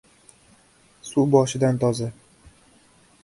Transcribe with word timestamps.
•Suv 1.09 1.27
boshidan 1.35 1.79
toza. 1.83 2.09